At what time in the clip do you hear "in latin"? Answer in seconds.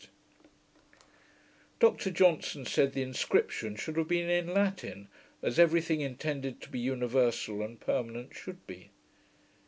4.31-5.09